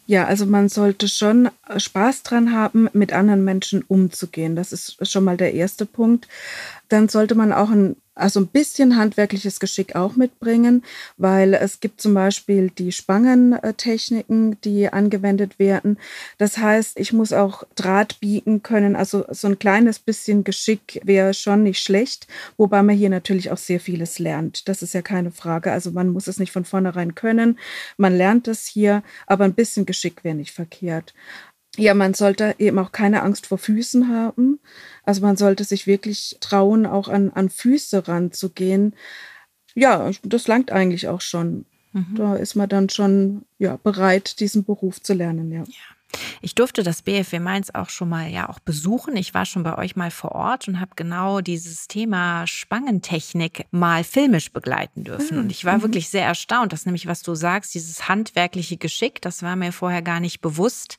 Ja, 0.07 0.25
also 0.25 0.47
man 0.47 0.71
sollte 0.71 1.07
schon 1.07 1.51
Spaß 1.77 2.23
dran 2.23 2.55
haben, 2.55 2.89
mit 2.95 3.13
anderen 3.13 3.45
Menschen 3.45 3.83
umzugehen. 3.83 4.57
Das 4.57 4.73
ist 4.73 5.07
schon 5.07 5.23
mal 5.23 5.37
der 5.37 5.53
erste 5.53 5.85
Punkt. 5.85 6.29
Dann 6.89 7.11
sollte 7.11 7.35
man 7.35 7.53
auch 7.53 7.69
ein 7.69 7.97
also 8.19 8.41
ein 8.41 8.47
bisschen 8.49 8.97
handwerkliches 8.97 9.61
Geschick 9.61 9.97
auch 9.97 10.17
mitbringen, 10.17 10.85
weil 11.17 11.55
es 11.55 11.81
gibt 11.81 12.01
zum 12.01 12.15
Beispiel 12.15 12.71
die 12.71 12.93
Spangentechniken, 12.93 14.61
die 14.63 14.93
angewendet 14.93 15.59
werden. 15.59 15.99
Das 16.37 16.59
heißt, 16.59 16.99
ich 16.99 17.13
muss 17.13 17.33
auch 17.33 17.65
Draht 17.77 18.21
biegen 18.21 18.63
können. 18.63 18.97
Also 18.97 19.25
so 19.31 19.49
ein 19.49 19.59
kleines 19.59 19.99
bisschen 19.99 20.45
Geschick 20.45 21.01
wäre 21.05 21.35
schon 21.35 21.63
nicht 21.63 21.83
schlecht, 21.83 22.27
wobei 22.57 22.83
man 22.83 22.97
hier 22.97 23.11
natürlich 23.11 23.51
auch 23.51 23.59
sehr 23.59 23.81
vieles 23.81 24.19
lernt. 24.19 24.69
Das 24.69 24.83
ist 24.83 24.95
ja 24.95 25.03
keine 25.03 25.31
Frage. 25.31 25.73
Also 25.73 25.91
man 25.91 26.09
muss 26.09 26.27
es 26.27 26.39
nicht 26.39 26.53
von 26.53 26.65
vornherein 26.65 27.15
können. 27.15 27.59
Man 27.97 28.17
lernt 28.17 28.49
es 28.49 28.67
hier, 28.67 29.03
aber 29.27 29.45
ein 29.45 29.55
bisschen 29.55 29.87
Geschick 29.87 30.25
wäre 30.25 30.35
nicht 30.35 30.53
verkehrt. 30.53 31.15
Ja, 31.79 31.95
man 31.95 32.13
sollte 32.13 32.57
eben 32.59 32.79
auch 32.81 32.91
keine 32.91 33.23
Angst 33.23 33.47
vor 33.47 33.59
Füßen 33.59 34.09
haben. 34.09 34.59
Also 35.05 35.23
man 35.23 35.37
sollte 35.37 35.63
sich 35.63 35.87
wirklich 35.87 36.37
trauen, 36.41 36.87
auch 36.87 37.09
an, 37.09 37.31
an 37.31 37.49
Füße 37.49 38.09
ranzugehen. 38.09 38.97
Ja, 39.75 40.11
das 40.25 40.49
langt 40.49 40.73
eigentlich 40.73 41.07
auch 41.07 41.21
schon. 41.21 41.67
Mhm. 41.93 42.17
Da 42.17 42.35
ist 42.35 42.57
man 42.57 42.69
dann 42.69 42.89
schon 42.89 43.45
ja, 43.59 43.77
bereit, 43.77 44.41
diesen 44.41 44.65
Beruf 44.65 45.01
zu 45.01 45.15
lernen, 45.15 45.53
ja. 45.53 45.61
ja. 45.61 46.21
Ich 46.41 46.55
durfte 46.55 46.83
das 46.83 47.03
BFW 47.03 47.39
Mainz 47.39 47.71
auch 47.71 47.91
schon 47.91 48.09
mal 48.09 48.29
ja 48.29 48.49
auch 48.49 48.59
besuchen. 48.59 49.17
Ich 49.17 49.35
war 49.35 49.45
schon 49.45 49.63
bei 49.63 49.77
euch 49.77 49.95
mal 49.95 50.11
vor 50.11 50.33
Ort 50.33 50.67
und 50.67 50.81
habe 50.81 50.93
genau 50.97 51.41
dieses 51.43 51.87
Thema 51.87 52.47
Spangentechnik 52.47 53.67
mal 53.71 54.03
filmisch 54.05 54.53
begleiten 54.53 55.05
dürfen. 55.05 55.37
Mhm. 55.37 55.43
Und 55.45 55.53
ich 55.53 55.65
war 55.65 55.79
mhm. 55.79 55.83
wirklich 55.83 56.09
sehr 56.09 56.25
erstaunt, 56.25 56.73
dass 56.73 56.87
nämlich, 56.87 57.07
was 57.07 57.23
du 57.23 57.35
sagst, 57.35 57.75
dieses 57.75 58.09
handwerkliche 58.09 58.79
Geschick, 58.79 59.21
das 59.23 59.43
war 59.43 59.55
mir 59.55 59.73
vorher 59.73 60.03
gar 60.03 60.19
nicht 60.19 60.41
bewusst 60.41 60.99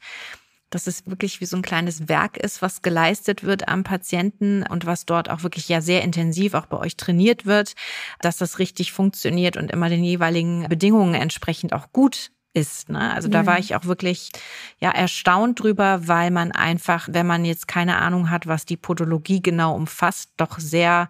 dass 0.69 0.87
es 0.87 1.05
wirklich 1.07 1.41
wie 1.41 1.45
so 1.45 1.57
ein 1.57 1.61
kleines 1.61 2.07
Werk 2.07 2.37
ist, 2.37 2.61
was 2.61 2.81
geleistet 2.81 3.43
wird 3.43 3.67
am 3.67 3.83
Patienten 3.83 4.63
und 4.63 4.85
was 4.85 5.05
dort 5.05 5.29
auch 5.29 5.43
wirklich 5.43 5.69
ja 5.69 5.81
sehr 5.81 6.03
intensiv 6.03 6.53
auch 6.53 6.65
bei 6.65 6.77
euch 6.77 6.97
trainiert 6.97 7.45
wird, 7.45 7.75
dass 8.21 8.37
das 8.37 8.59
richtig 8.59 8.91
funktioniert 8.91 9.57
und 9.57 9.71
immer 9.71 9.89
den 9.89 10.03
jeweiligen 10.03 10.67
Bedingungen 10.69 11.15
entsprechend 11.15 11.73
auch 11.73 11.91
gut 11.91 12.31
ist. 12.53 12.89
Ne? 12.89 13.13
Also 13.13 13.29
da 13.29 13.45
war 13.45 13.59
ich 13.59 13.75
auch 13.75 13.85
wirklich 13.85 14.31
ja 14.79 14.91
erstaunt 14.91 15.59
drüber, 15.59 16.07
weil 16.07 16.31
man 16.31 16.51
einfach, 16.51 17.07
wenn 17.11 17.27
man 17.27 17.45
jetzt 17.45 17.67
keine 17.67 17.97
Ahnung 17.97 18.29
hat, 18.29 18.47
was 18.47 18.65
die 18.65 18.77
Podologie 18.77 19.41
genau 19.41 19.75
umfasst, 19.75 20.31
doch 20.37 20.59
sehr 20.59 21.09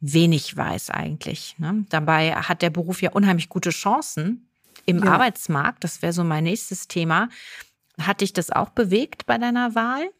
wenig 0.00 0.56
weiß 0.56 0.90
eigentlich. 0.90 1.54
Ne? 1.58 1.84
Dabei 1.90 2.34
hat 2.34 2.62
der 2.62 2.70
Beruf 2.70 3.02
ja 3.02 3.10
unheimlich 3.10 3.48
gute 3.48 3.70
Chancen 3.70 4.48
im 4.86 5.04
ja. 5.04 5.12
Arbeitsmarkt. 5.12 5.84
Das 5.84 6.02
wäre 6.02 6.12
so 6.12 6.24
mein 6.24 6.44
nächstes 6.44 6.88
Thema. 6.88 7.28
Hat 8.00 8.20
dich 8.20 8.32
das 8.32 8.50
auch 8.50 8.70
bewegt 8.70 9.26
bei 9.26 9.38
deiner 9.38 9.74
Wahl? 9.74 10.10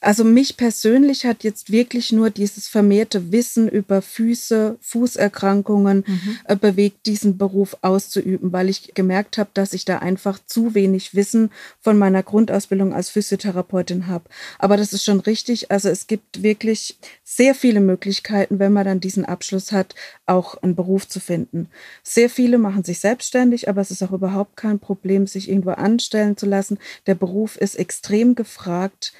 Also 0.00 0.22
mich 0.22 0.56
persönlich 0.56 1.26
hat 1.26 1.42
jetzt 1.42 1.72
wirklich 1.72 2.12
nur 2.12 2.30
dieses 2.30 2.68
vermehrte 2.68 3.32
Wissen 3.32 3.68
über 3.68 4.00
Füße, 4.00 4.78
Fußerkrankungen 4.80 6.04
mhm. 6.06 6.38
äh, 6.44 6.54
bewegt, 6.54 7.06
diesen 7.06 7.36
Beruf 7.36 7.76
auszuüben, 7.82 8.52
weil 8.52 8.68
ich 8.68 8.94
gemerkt 8.94 9.38
habe, 9.38 9.50
dass 9.54 9.72
ich 9.72 9.84
da 9.84 9.98
einfach 9.98 10.38
zu 10.46 10.76
wenig 10.76 11.16
Wissen 11.16 11.50
von 11.80 11.98
meiner 11.98 12.22
Grundausbildung 12.22 12.94
als 12.94 13.10
Physiotherapeutin 13.10 14.06
habe. 14.06 14.24
Aber 14.60 14.76
das 14.76 14.92
ist 14.92 15.02
schon 15.02 15.18
richtig. 15.18 15.72
Also 15.72 15.88
es 15.88 16.06
gibt 16.06 16.44
wirklich 16.44 16.96
sehr 17.24 17.56
viele 17.56 17.80
Möglichkeiten, 17.80 18.60
wenn 18.60 18.72
man 18.72 18.86
dann 18.86 19.00
diesen 19.00 19.24
Abschluss 19.24 19.72
hat, 19.72 19.96
auch 20.26 20.62
einen 20.62 20.76
Beruf 20.76 21.08
zu 21.08 21.18
finden. 21.18 21.68
Sehr 22.04 22.30
viele 22.30 22.58
machen 22.58 22.84
sich 22.84 23.00
selbstständig, 23.00 23.68
aber 23.68 23.80
es 23.80 23.90
ist 23.90 24.02
auch 24.04 24.12
überhaupt 24.12 24.56
kein 24.56 24.78
Problem, 24.78 25.26
sich 25.26 25.48
irgendwo 25.48 25.70
anstellen 25.70 26.36
zu 26.36 26.46
lassen. 26.46 26.78
Der 27.08 27.16
Beruf 27.16 27.56
ist 27.56 27.74
extrem 27.74 28.36
gefragt. 28.36 29.12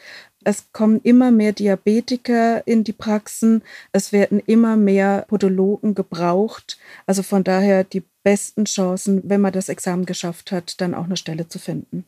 Es 0.44 0.72
kommen 0.72 1.00
immer 1.02 1.30
mehr 1.30 1.52
Diabetiker 1.52 2.66
in 2.66 2.84
die 2.84 2.92
Praxen. 2.92 3.62
Es 3.92 4.12
werden 4.12 4.40
immer 4.40 4.76
mehr 4.76 5.24
Podologen 5.28 5.94
gebraucht. 5.94 6.78
Also 7.06 7.22
von 7.22 7.44
daher 7.44 7.84
die 7.84 8.04
besten 8.22 8.64
Chancen, 8.64 9.22
wenn 9.24 9.40
man 9.40 9.52
das 9.52 9.68
Examen 9.68 10.06
geschafft 10.06 10.52
hat, 10.52 10.80
dann 10.80 10.94
auch 10.94 11.04
eine 11.04 11.16
Stelle 11.16 11.48
zu 11.48 11.58
finden. 11.58 12.04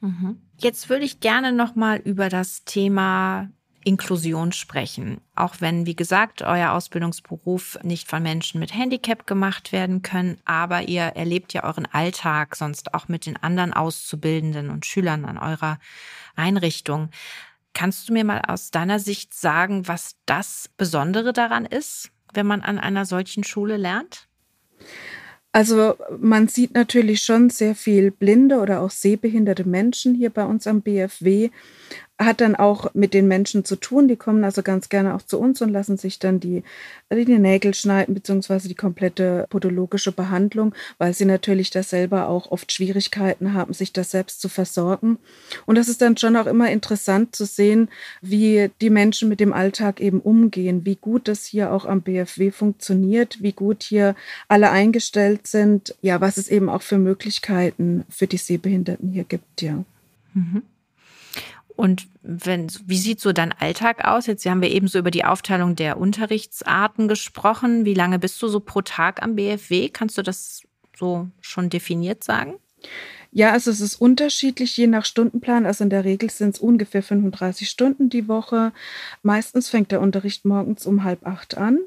Mhm. 0.00 0.40
Jetzt 0.58 0.88
würde 0.88 1.04
ich 1.04 1.20
gerne 1.20 1.52
noch 1.52 1.74
mal 1.74 1.98
über 1.98 2.28
das 2.28 2.64
Thema 2.64 3.48
Inklusion 3.84 4.52
sprechen. 4.52 5.20
Auch 5.34 5.56
wenn, 5.60 5.86
wie 5.86 5.96
gesagt, 5.96 6.42
euer 6.42 6.72
Ausbildungsberuf 6.72 7.78
nicht 7.82 8.08
von 8.08 8.22
Menschen 8.22 8.60
mit 8.60 8.74
Handicap 8.74 9.26
gemacht 9.26 9.72
werden 9.72 10.02
können, 10.02 10.38
aber 10.44 10.88
ihr 10.88 11.02
erlebt 11.02 11.52
ja 11.52 11.64
euren 11.64 11.86
Alltag 11.86 12.56
sonst 12.56 12.94
auch 12.94 13.08
mit 13.08 13.26
den 13.26 13.36
anderen 13.36 13.72
Auszubildenden 13.72 14.70
und 14.70 14.86
Schülern 14.86 15.24
an 15.24 15.38
eurer 15.38 15.78
Einrichtung. 16.36 17.10
Kannst 17.74 18.08
du 18.08 18.12
mir 18.12 18.24
mal 18.24 18.42
aus 18.46 18.70
deiner 18.70 18.98
Sicht 18.98 19.34
sagen, 19.34 19.88
was 19.88 20.16
das 20.26 20.70
Besondere 20.76 21.32
daran 21.32 21.64
ist, 21.64 22.10
wenn 22.34 22.46
man 22.46 22.60
an 22.60 22.78
einer 22.78 23.06
solchen 23.06 23.44
Schule 23.44 23.76
lernt? 23.76 24.28
Also 25.52 25.96
man 26.18 26.48
sieht 26.48 26.72
natürlich 26.74 27.22
schon 27.22 27.50
sehr 27.50 27.74
viel 27.74 28.10
blinde 28.10 28.58
oder 28.58 28.80
auch 28.80 28.90
sehbehinderte 28.90 29.68
Menschen 29.68 30.14
hier 30.14 30.30
bei 30.30 30.44
uns 30.44 30.66
am 30.66 30.80
BFW. 30.80 31.50
Hat 32.18 32.40
dann 32.40 32.54
auch 32.54 32.94
mit 32.94 33.14
den 33.14 33.26
Menschen 33.26 33.64
zu 33.64 33.76
tun. 33.76 34.08
Die 34.08 34.16
kommen 34.16 34.44
also 34.44 34.62
ganz 34.62 34.88
gerne 34.88 35.14
auch 35.14 35.22
zu 35.22 35.38
uns 35.38 35.60
und 35.62 35.70
lassen 35.70 35.96
sich 35.96 36.18
dann 36.18 36.40
die, 36.40 36.62
die 37.10 37.38
Nägel 37.38 37.74
schneiden, 37.74 38.14
beziehungsweise 38.14 38.68
die 38.68 38.74
komplette 38.74 39.46
podologische 39.50 40.12
Behandlung, 40.12 40.74
weil 40.98 41.14
sie 41.14 41.24
natürlich 41.24 41.70
da 41.70 41.82
selber 41.82 42.28
auch 42.28 42.50
oft 42.50 42.70
Schwierigkeiten 42.72 43.54
haben, 43.54 43.72
sich 43.72 43.92
das 43.92 44.10
selbst 44.10 44.40
zu 44.40 44.48
versorgen. 44.48 45.18
Und 45.66 45.76
das 45.76 45.88
ist 45.88 46.02
dann 46.02 46.16
schon 46.16 46.36
auch 46.36 46.46
immer 46.46 46.70
interessant 46.70 47.34
zu 47.34 47.44
sehen, 47.44 47.88
wie 48.20 48.70
die 48.80 48.90
Menschen 48.90 49.28
mit 49.28 49.40
dem 49.40 49.52
Alltag 49.52 50.00
eben 50.00 50.20
umgehen, 50.20 50.84
wie 50.84 50.96
gut 50.96 51.28
das 51.28 51.44
hier 51.44 51.72
auch 51.72 51.86
am 51.86 52.02
BFW 52.02 52.50
funktioniert, 52.50 53.42
wie 53.42 53.52
gut 53.52 53.82
hier 53.82 54.14
alle 54.48 54.70
eingestellt 54.70 55.46
sind, 55.46 55.94
ja, 56.02 56.20
was 56.20 56.36
es 56.36 56.48
eben 56.48 56.68
auch 56.68 56.82
für 56.82 56.98
Möglichkeiten 56.98 58.04
für 58.08 58.26
die 58.26 58.36
Sehbehinderten 58.36 59.10
hier 59.10 59.24
gibt, 59.24 59.62
ja. 59.62 59.84
Mhm. 60.34 60.62
Und 61.76 62.08
wenn, 62.22 62.70
wie 62.86 62.98
sieht 62.98 63.20
so 63.20 63.32
dein 63.32 63.52
Alltag 63.52 64.04
aus? 64.04 64.26
Jetzt 64.26 64.44
haben 64.46 64.62
wir 64.62 64.70
eben 64.70 64.88
so 64.88 64.98
über 64.98 65.10
die 65.10 65.24
Aufteilung 65.24 65.76
der 65.76 65.96
Unterrichtsarten 65.98 67.08
gesprochen. 67.08 67.84
Wie 67.84 67.94
lange 67.94 68.18
bist 68.18 68.40
du 68.42 68.48
so 68.48 68.60
pro 68.60 68.82
Tag 68.82 69.22
am 69.22 69.36
BFW? 69.36 69.88
Kannst 69.88 70.18
du 70.18 70.22
das 70.22 70.62
so 70.96 71.28
schon 71.40 71.70
definiert 71.70 72.24
sagen? 72.24 72.54
Ja, 73.34 73.52
also 73.52 73.70
es 73.70 73.80
ist 73.80 73.94
unterschiedlich 73.96 74.76
je 74.76 74.86
nach 74.86 75.06
Stundenplan. 75.06 75.64
Also 75.64 75.84
in 75.84 75.90
der 75.90 76.04
Regel 76.04 76.28
sind 76.30 76.54
es 76.54 76.60
ungefähr 76.60 77.02
35 77.02 77.68
Stunden 77.68 78.10
die 78.10 78.28
Woche. 78.28 78.72
Meistens 79.22 79.70
fängt 79.70 79.90
der 79.90 80.02
Unterricht 80.02 80.44
morgens 80.44 80.84
um 80.86 81.02
halb 81.02 81.26
acht 81.26 81.56
an. 81.56 81.78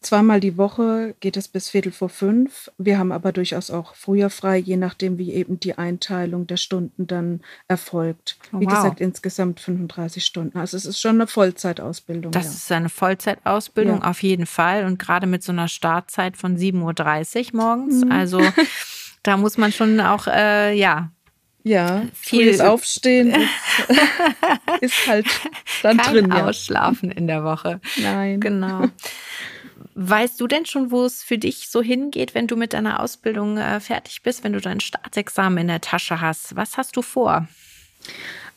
Zweimal 0.00 0.38
die 0.38 0.56
Woche 0.56 1.16
geht 1.18 1.36
es 1.36 1.48
bis 1.48 1.70
Viertel 1.70 1.90
vor 1.90 2.08
fünf. 2.08 2.70
Wir 2.78 2.98
haben 2.98 3.10
aber 3.10 3.32
durchaus 3.32 3.68
auch 3.70 3.96
früher 3.96 4.30
frei, 4.30 4.56
je 4.56 4.76
nachdem, 4.76 5.18
wie 5.18 5.32
eben 5.32 5.58
die 5.58 5.76
Einteilung 5.76 6.46
der 6.46 6.56
Stunden 6.56 7.08
dann 7.08 7.40
erfolgt. 7.66 8.38
Oh, 8.52 8.60
wie 8.60 8.66
wow. 8.66 8.74
gesagt, 8.74 9.00
insgesamt 9.00 9.58
35 9.58 10.24
Stunden. 10.24 10.56
Also 10.56 10.76
es 10.76 10.84
ist 10.84 11.00
schon 11.00 11.16
eine 11.16 11.26
Vollzeitausbildung. 11.26 12.30
Das 12.30 12.44
ja. 12.44 12.50
ist 12.52 12.72
eine 12.72 12.90
Vollzeitausbildung 12.90 14.02
ja. 14.02 14.04
auf 14.08 14.22
jeden 14.22 14.46
Fall. 14.46 14.84
Und 14.84 15.00
gerade 15.00 15.26
mit 15.26 15.42
so 15.42 15.50
einer 15.50 15.66
Startzeit 15.66 16.36
von 16.36 16.56
7.30 16.56 17.54
Uhr 17.54 17.60
morgens. 17.60 18.04
Mhm. 18.04 18.12
Also 18.12 18.40
da 19.24 19.36
muss 19.36 19.58
man 19.58 19.72
schon 19.72 20.00
auch, 20.00 20.28
äh, 20.28 20.74
ja, 20.74 21.10
ja, 21.64 22.06
viel 22.14 22.60
Aufstehen 22.60 23.34
ist, 23.34 23.48
ist, 24.80 25.06
halt 25.06 25.26
dann 25.82 25.96
Kein 25.98 26.14
drin. 26.14 26.30
Ja. 26.30 26.46
Ausschlafen 26.46 27.10
in 27.10 27.26
der 27.26 27.44
Woche. 27.44 27.80
Nein. 28.00 28.40
Genau. 28.40 28.86
Weißt 30.00 30.40
du 30.40 30.46
denn 30.46 30.64
schon, 30.64 30.92
wo 30.92 31.04
es 31.04 31.24
für 31.24 31.38
dich 31.38 31.70
so 31.70 31.82
hingeht, 31.82 32.32
wenn 32.36 32.46
du 32.46 32.54
mit 32.54 32.72
deiner 32.72 33.00
Ausbildung 33.00 33.58
äh, 33.58 33.80
fertig 33.80 34.22
bist, 34.22 34.44
wenn 34.44 34.52
du 34.52 34.60
dein 34.60 34.78
Staatsexamen 34.78 35.58
in 35.58 35.66
der 35.66 35.80
Tasche 35.80 36.20
hast? 36.20 36.54
Was 36.54 36.76
hast 36.76 36.96
du 36.96 37.02
vor? 37.02 37.48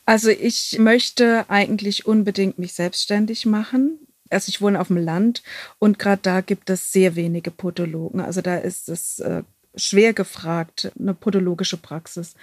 Also 0.06 0.30
ich 0.30 0.78
möchte 0.78 1.44
eigentlich 1.48 2.06
unbedingt 2.06 2.60
mich 2.60 2.74
selbstständig 2.74 3.44
machen. 3.44 3.98
Also 4.30 4.50
ich 4.50 4.60
wohne 4.60 4.80
auf 4.80 4.86
dem 4.86 4.98
Land 4.98 5.42
und 5.80 5.98
gerade 5.98 6.22
da 6.22 6.42
gibt 6.42 6.70
es 6.70 6.92
sehr 6.92 7.16
wenige 7.16 7.50
Podologen. 7.50 8.20
Also 8.20 8.40
da 8.40 8.58
ist 8.58 8.88
es 8.88 9.18
äh, 9.18 9.42
schwer 9.74 10.12
gefragt, 10.12 10.92
eine 10.96 11.12
podologische 11.12 11.76
Praxis. 11.76 12.36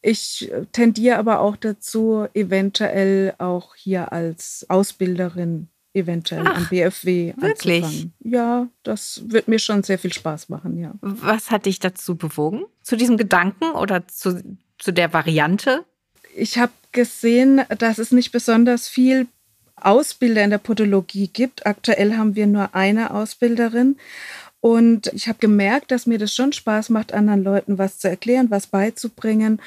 Ich 0.00 0.50
tendiere 0.72 1.18
aber 1.18 1.40
auch 1.40 1.56
dazu, 1.56 2.26
eventuell 2.32 3.34
auch 3.36 3.74
hier 3.74 4.12
als 4.12 4.64
Ausbilderin 4.70 5.68
eventuell 5.94 6.44
Ach, 6.46 6.56
am 6.56 6.68
BFW 6.68 7.34
wirklich? 7.36 7.84
anzufangen. 7.84 8.12
Ja, 8.20 8.68
das 8.82 9.22
wird 9.26 9.48
mir 9.48 9.58
schon 9.58 9.82
sehr 9.82 9.98
viel 9.98 10.12
Spaß 10.12 10.48
machen, 10.48 10.78
ja. 10.78 10.92
Was 11.00 11.50
hat 11.50 11.66
dich 11.66 11.78
dazu 11.78 12.16
bewogen? 12.16 12.64
Zu 12.82 12.96
diesem 12.96 13.16
Gedanken 13.16 13.70
oder 13.70 14.06
zu, 14.08 14.42
zu 14.78 14.92
der 14.92 15.12
Variante? 15.12 15.84
Ich 16.36 16.58
habe 16.58 16.72
gesehen, 16.92 17.62
dass 17.78 17.98
es 17.98 18.12
nicht 18.12 18.32
besonders 18.32 18.88
viel 18.88 19.28
Ausbilder 19.76 20.42
in 20.42 20.50
der 20.50 20.58
Podologie 20.58 21.28
gibt. 21.28 21.66
Aktuell 21.66 22.16
haben 22.16 22.34
wir 22.34 22.46
nur 22.46 22.74
eine 22.74 23.12
Ausbilderin. 23.12 23.96
Und 24.60 25.08
ich 25.08 25.28
habe 25.28 25.38
gemerkt, 25.40 25.90
dass 25.90 26.06
mir 26.06 26.18
das 26.18 26.34
schon 26.34 26.54
Spaß 26.54 26.88
macht, 26.88 27.12
anderen 27.12 27.44
Leuten 27.44 27.76
was 27.76 27.98
zu 27.98 28.08
erklären, 28.08 28.50
was 28.50 28.66
beizubringen. 28.66 29.60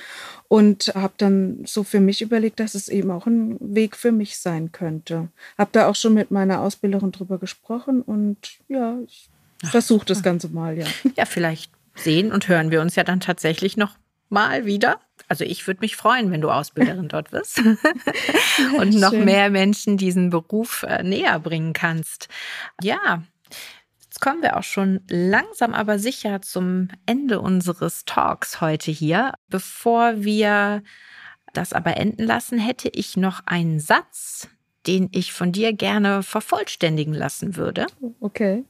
Und 0.49 0.93
habe 0.95 1.13
dann 1.17 1.63
so 1.65 1.83
für 1.83 1.99
mich 1.99 2.21
überlegt, 2.21 2.59
dass 2.59 2.73
es 2.73 2.87
eben 2.87 3.11
auch 3.11 3.25
ein 3.25 3.57
Weg 3.59 3.97
für 3.97 4.11
mich 4.11 4.37
sein 4.37 4.71
könnte. 4.71 5.27
Habe 5.57 5.71
da 5.73 5.87
auch 5.87 5.95
schon 5.95 6.13
mit 6.13 6.31
meiner 6.31 6.61
Ausbilderin 6.61 7.11
drüber 7.11 7.37
gesprochen 7.37 8.01
und 8.01 8.37
ja, 8.69 8.97
ich 9.05 9.29
versuche 9.63 10.05
das 10.05 10.23
Ganze 10.23 10.49
mal, 10.49 10.77
ja. 10.77 10.85
Ja, 11.17 11.25
vielleicht 11.25 11.71
sehen 11.95 12.31
und 12.31 12.47
hören 12.47 12.71
wir 12.71 12.81
uns 12.81 12.95
ja 12.95 13.03
dann 13.03 13.19
tatsächlich 13.19 13.75
noch 13.75 13.97
mal 14.29 14.65
wieder. 14.65 14.99
Also 15.27 15.43
ich 15.43 15.67
würde 15.67 15.81
mich 15.81 15.95
freuen, 15.95 16.31
wenn 16.31 16.41
du 16.41 16.49
Ausbilderin 16.49 17.07
dort 17.09 17.31
wirst 17.31 17.59
und 18.77 18.93
noch 18.93 19.11
Schön. 19.11 19.25
mehr 19.25 19.49
Menschen 19.49 19.97
diesen 19.97 20.29
Beruf 20.29 20.83
äh, 20.87 21.03
näher 21.03 21.39
bringen 21.39 21.73
kannst. 21.73 22.29
Ja, 22.81 23.23
Jetzt 24.17 24.23
kommen 24.23 24.41
wir 24.41 24.57
auch 24.57 24.63
schon 24.63 25.01
langsam 25.07 25.75
aber 25.75 25.99
sicher 25.99 26.41
zum 26.41 26.87
Ende 27.05 27.39
unseres 27.39 28.03
Talks 28.03 28.61
heute 28.61 28.89
hier. 28.89 29.33
Bevor 29.47 30.23
wir 30.23 30.81
das 31.53 31.71
aber 31.71 31.97
enden 31.97 32.23
lassen, 32.23 32.57
hätte 32.57 32.89
ich 32.89 33.15
noch 33.15 33.45
einen 33.45 33.79
Satz, 33.79 34.47
den 34.87 35.09
ich 35.11 35.33
von 35.33 35.51
dir 35.51 35.71
gerne 35.71 36.23
vervollständigen 36.23 37.13
lassen 37.13 37.57
würde. 37.57 37.85
Okay. 38.19 38.65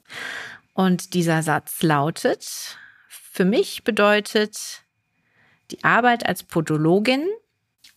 Und 0.73 1.13
dieser 1.13 1.41
Satz 1.43 1.81
lautet, 1.81 2.77
für 3.07 3.45
mich 3.45 3.85
bedeutet 3.85 4.83
die 5.71 5.81
Arbeit 5.85 6.27
als 6.27 6.43
Podologin 6.43 7.25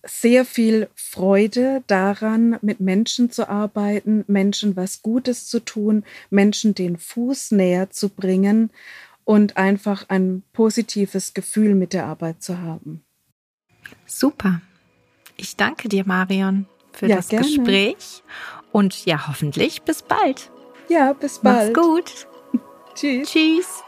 sehr 0.02 0.44
viel 0.44 0.88
Freude 0.94 1.82
daran, 1.86 2.58
mit 2.62 2.80
Menschen 2.80 3.30
zu 3.30 3.48
arbeiten, 3.48 4.24
Menschen 4.26 4.76
was 4.76 5.02
Gutes 5.02 5.46
zu 5.46 5.60
tun, 5.60 6.04
Menschen 6.30 6.74
den 6.74 6.96
Fuß 6.96 7.52
näher 7.52 7.90
zu 7.90 8.08
bringen 8.08 8.70
und 9.24 9.56
einfach 9.56 10.06
ein 10.08 10.42
positives 10.52 11.34
Gefühl 11.34 11.74
mit 11.74 11.92
der 11.92 12.06
Arbeit 12.06 12.42
zu 12.42 12.58
haben. 12.58 13.04
Super. 14.06 14.60
Ich 15.36 15.56
danke 15.56 15.88
dir, 15.88 16.04
Marion, 16.06 16.66
für 16.92 17.06
ja, 17.06 17.16
das 17.16 17.28
gerne. 17.28 17.46
Gespräch 17.46 18.22
und 18.72 19.06
ja, 19.06 19.28
hoffentlich 19.28 19.82
bis 19.82 20.02
bald. 20.02 20.50
Ja, 20.88 21.12
bis 21.12 21.38
bald. 21.38 21.74
Mach's 21.74 21.86
gut. 21.86 22.28
Tschüss. 22.94 23.30
Tschüss. 23.30 23.82